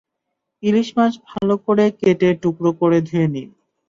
[0.63, 3.49] ইলিশ মাছ ভালো করে কেটে টুকরো করে ধুয়ে নিন।